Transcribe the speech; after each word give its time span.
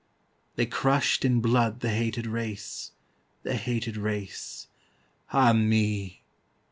They 0.55 0.65
crushed 0.65 1.23
in 1.23 1.41
blood 1.41 1.81
the 1.81 1.91
hated 1.91 2.25
race, 2.25 2.89
The 3.43 3.53
hated 3.55 3.97
race. 3.97 4.65
Ah 5.31 5.53
me! 5.53 6.23